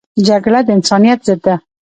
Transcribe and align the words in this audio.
جګړه 0.27 0.59
د 0.65 0.67
انسانیت 0.77 1.19
ضد 1.27 1.39
ده 1.45 1.55